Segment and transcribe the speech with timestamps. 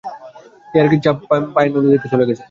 [0.73, 1.01] ইয়াকারির
[1.53, 2.39] পায়ের ছাপ নদীর দিকে গেছে।